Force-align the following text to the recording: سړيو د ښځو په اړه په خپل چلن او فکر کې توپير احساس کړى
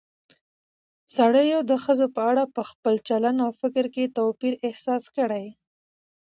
سړيو 1.15 1.59
د 1.69 1.71
ښځو 1.83 2.07
په 2.15 2.21
اړه 2.31 2.43
په 2.55 2.61
خپل 2.69 2.95
چلن 3.07 3.35
او 3.45 3.51
فکر 3.61 3.85
کې 3.95 4.13
توپير 4.17 4.53
احساس 4.67 5.03
کړى 5.15 5.45